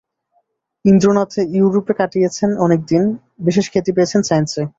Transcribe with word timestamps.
ইন্দ্রনাথ 0.85 1.31
য়ুরোপে 1.55 1.93
কাটিয়েছেন 1.93 2.49
অনেক 2.57 2.79
দিন, 2.85 3.03
বিশেষ 3.45 3.65
খ্যাতি 3.71 3.91
পেয়েছেন 3.95 4.21
সায়ান্সে। 4.23 4.61